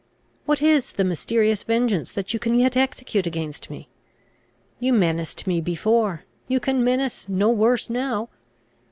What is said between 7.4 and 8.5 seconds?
worse now.